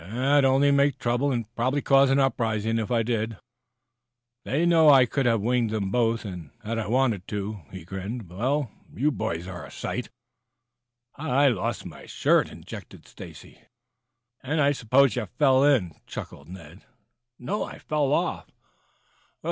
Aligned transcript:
"It 0.03 0.15
would 0.15 0.45
only 0.45 0.71
make 0.71 0.97
trouble 0.97 1.31
and 1.31 1.45
probably 1.55 1.83
cause 1.83 2.09
an 2.09 2.17
uprising 2.17 2.79
if 2.79 2.89
I 2.89 3.03
did. 3.03 3.37
They 4.43 4.65
know 4.65 4.89
I 4.89 5.05
could 5.05 5.27
have 5.27 5.41
winged 5.41 5.69
them 5.69 5.91
both 5.91 6.23
had 6.23 6.49
I 6.79 6.87
wanted 6.87 7.27
to," 7.27 7.59
he 7.69 7.85
grinned. 7.85 8.27
"Well, 8.27 8.71
you 8.91 9.11
boys 9.11 9.47
are 9.47 9.63
a 9.63 9.69
sight." 9.69 10.09
"I 11.17 11.29
I 11.29 11.47
lost 11.49 11.85
my 11.85 12.07
shirt," 12.07 12.49
interjected 12.51 13.07
Stacy. 13.07 13.61
"And 14.41 14.59
I 14.59 14.71
suppose 14.71 15.15
you 15.15 15.27
fell 15.37 15.63
in," 15.63 15.93
chuckled 16.07 16.49
Ned. 16.49 16.81
"No; 17.37 17.63
I 17.63 17.77
fell 17.77 18.11
off." 18.11 18.49